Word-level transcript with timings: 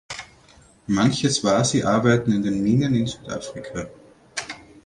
Manche 0.87 1.29
Swazi 1.29 1.83
arbeiten 1.83 2.31
in 2.33 2.41
den 2.41 2.63
Minen 2.63 2.95
in 2.95 3.05
Südafrika. 3.05 3.87